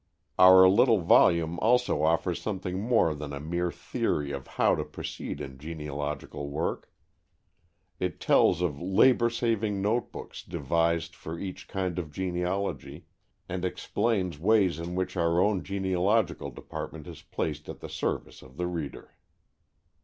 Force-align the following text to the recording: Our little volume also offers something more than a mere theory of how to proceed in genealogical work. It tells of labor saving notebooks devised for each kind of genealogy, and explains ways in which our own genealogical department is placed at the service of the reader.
Our 0.39 0.67
little 0.67 0.97
volume 0.97 1.59
also 1.59 2.01
offers 2.01 2.41
something 2.41 2.79
more 2.79 3.13
than 3.13 3.33
a 3.33 3.39
mere 3.39 3.71
theory 3.71 4.31
of 4.31 4.47
how 4.47 4.73
to 4.73 4.83
proceed 4.83 5.39
in 5.39 5.59
genealogical 5.59 6.49
work. 6.49 6.91
It 7.99 8.19
tells 8.19 8.63
of 8.63 8.81
labor 8.81 9.29
saving 9.29 9.79
notebooks 9.79 10.41
devised 10.41 11.13
for 11.15 11.37
each 11.37 11.67
kind 11.67 11.99
of 11.99 12.11
genealogy, 12.11 13.05
and 13.47 13.63
explains 13.63 14.39
ways 14.39 14.79
in 14.79 14.95
which 14.95 15.15
our 15.15 15.39
own 15.39 15.63
genealogical 15.63 16.49
department 16.49 17.05
is 17.05 17.21
placed 17.21 17.69
at 17.69 17.79
the 17.79 17.87
service 17.87 18.41
of 18.41 18.57
the 18.57 18.65
reader. 18.65 19.13